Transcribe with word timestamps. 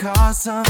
because 0.00 0.46
of. 0.46 0.66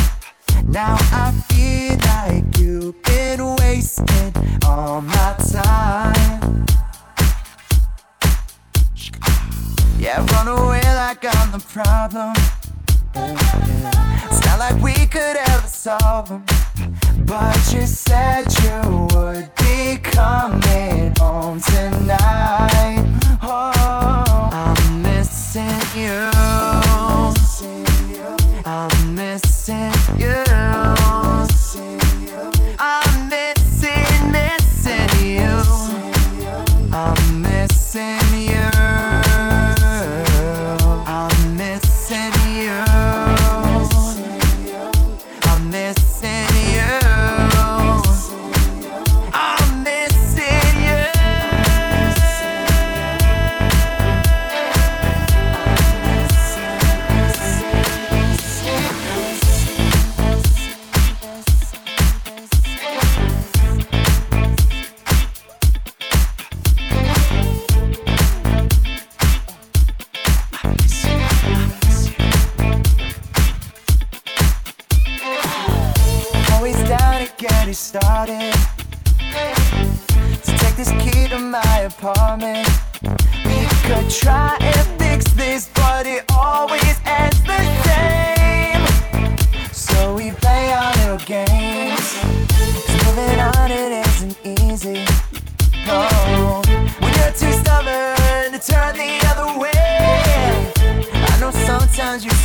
Now 0.67 0.97
I 1.13 1.31
feel 1.47 1.97
like 2.11 2.59
you've 2.59 3.01
been 3.05 3.55
wasting 3.61 4.33
all 4.67 5.01
my 5.03 5.37
time. 5.53 6.67
Yeah, 9.99 10.27
run 10.33 10.49
away 10.49 10.83
like 10.97 11.25
I'm 11.25 11.53
the 11.53 11.65
problem. 11.69 12.33
It's 13.15 14.45
not 14.47 14.59
like 14.59 14.83
we 14.83 15.07
could 15.07 15.37
ever 15.37 15.69
solve 15.69 16.29
them. 16.29 16.45
But 17.25 17.73
you 17.73 17.87
said 17.87 18.47
you 18.65 19.07
would 19.15 19.55
be 19.55 19.99
coming 20.03 21.15
home 21.21 21.61
tonight. 21.61 23.05
Oh, 23.43 24.51
I'm 24.53 25.03
missing 25.03 25.81
you. 25.95 26.80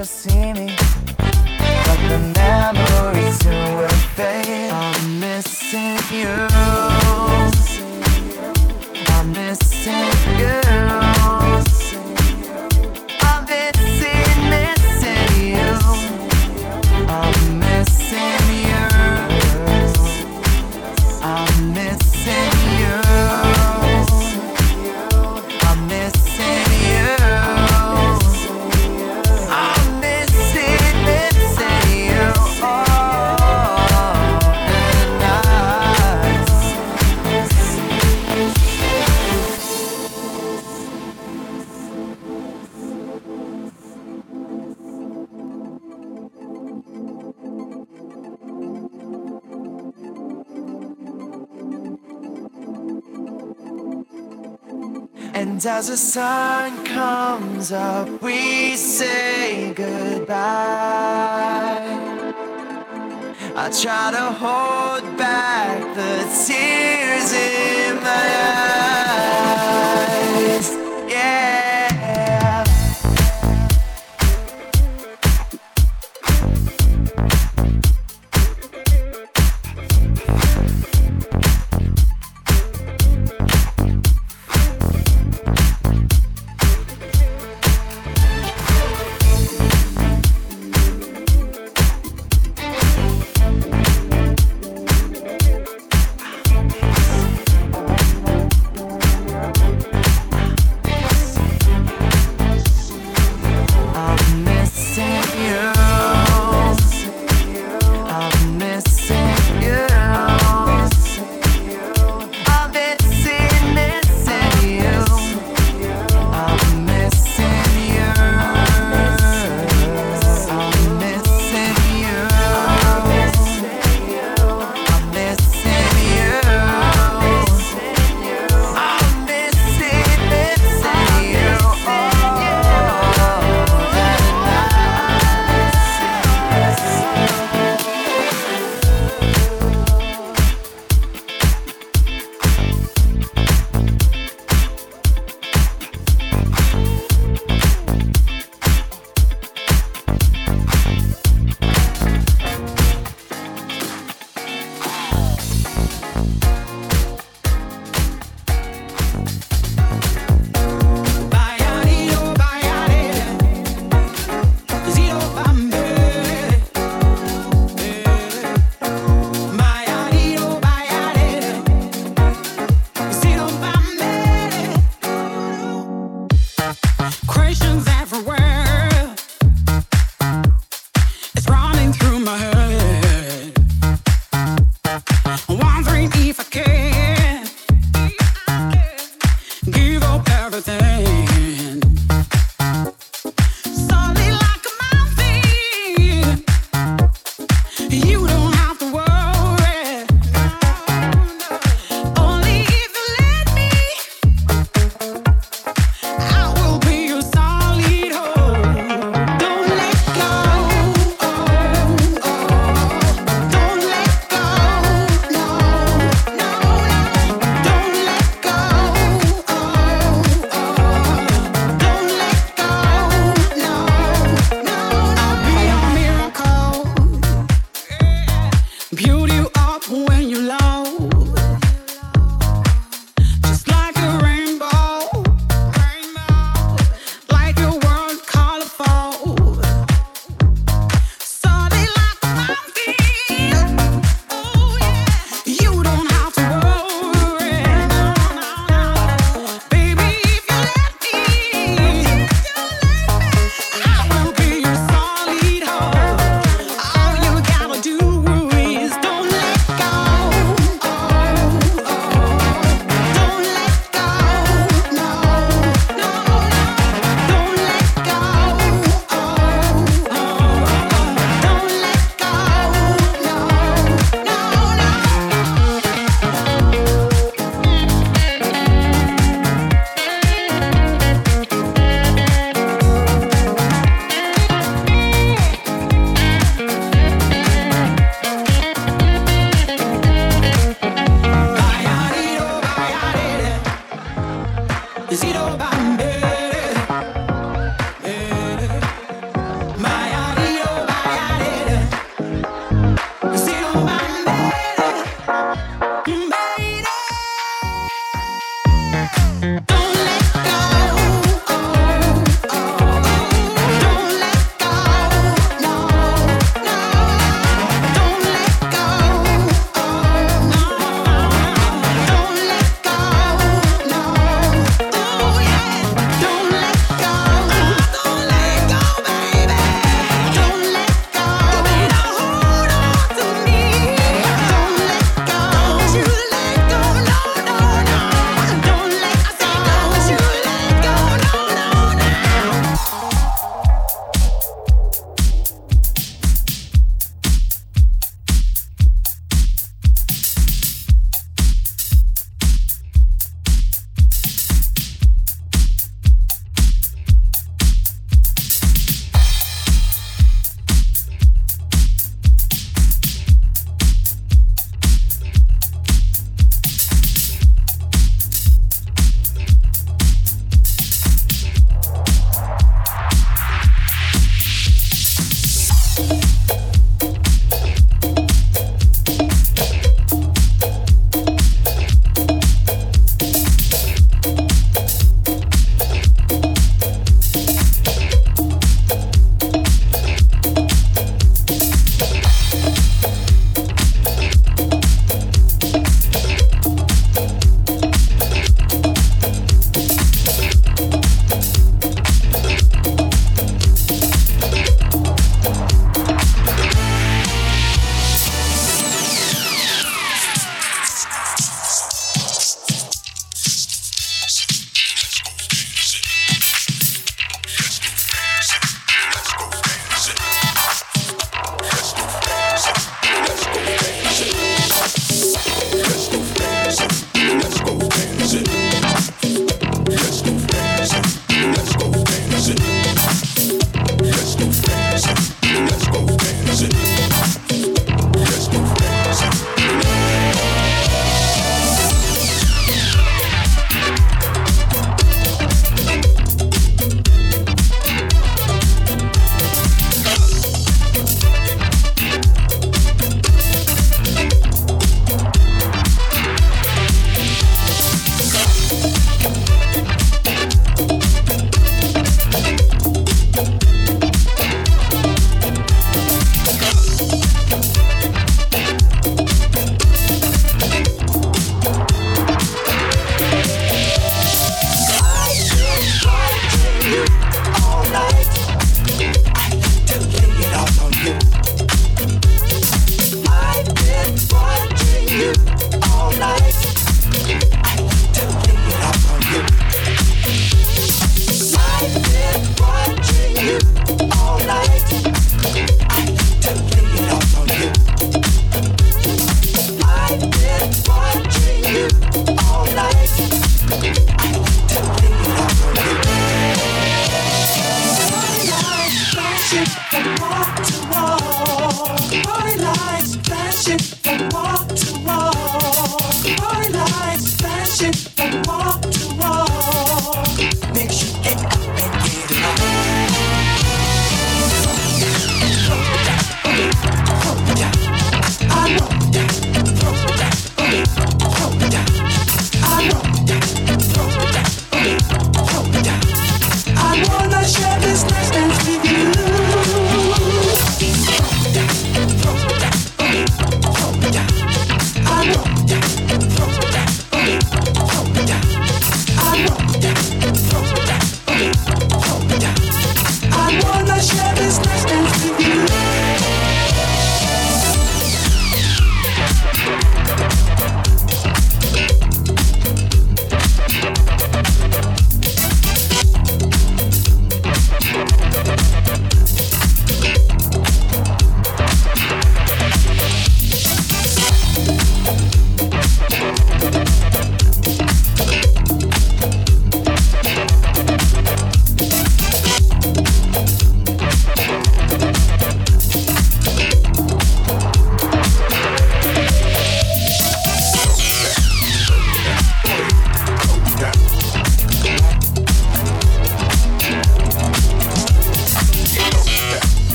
assim 0.00 0.35
hold 64.38 65.16
back 65.16 65.80
the 65.94 66.44
tears. 66.46 66.85